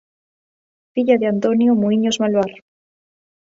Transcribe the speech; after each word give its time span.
Filla 0.93 1.17
de 1.19 1.27
Antonio 1.27 1.75
Muíños 1.75 2.19
Malvar. 2.19 2.51